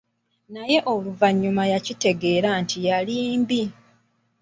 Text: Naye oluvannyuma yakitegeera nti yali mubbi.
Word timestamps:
Naye 0.53 0.77
oluvannyuma 0.93 1.63
yakitegeera 1.73 2.49
nti 2.61 2.77
yali 2.87 3.15
mubbi. 3.39 3.61